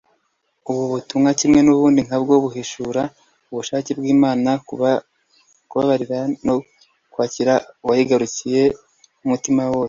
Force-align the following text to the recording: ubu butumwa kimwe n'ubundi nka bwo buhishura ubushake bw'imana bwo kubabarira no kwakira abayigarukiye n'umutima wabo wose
ubu 0.69 0.83
butumwa 0.93 1.29
kimwe 1.39 1.59
n'ubundi 1.63 1.99
nka 2.07 2.17
bwo 2.21 2.35
buhishura 2.43 3.01
ubushake 3.51 3.91
bw'imana 3.99 4.49
bwo 4.61 4.91
kubabarira 5.69 6.19
no 6.45 6.55
kwakira 7.13 7.53
abayigarukiye 7.83 8.63
n'umutima 9.21 9.59
wabo 9.63 9.71
wose 9.71 9.79